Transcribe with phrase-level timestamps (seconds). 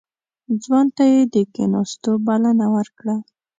[0.63, 3.15] ځوان ته يې د کېناستو بلنه ورکړه.